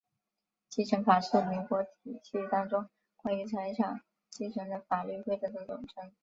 [0.67, 6.11] 继承法是民法体系当中关于财产继承的法律规则的总称。